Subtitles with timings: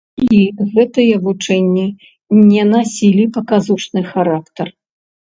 [0.35, 0.37] І
[0.75, 1.85] гэтыя вучэнні
[2.49, 4.77] не насілі паказушны характар.